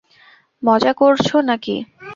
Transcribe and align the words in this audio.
মজা 0.63 0.91
করছো 0.93 1.35
নাকি? 1.41 1.75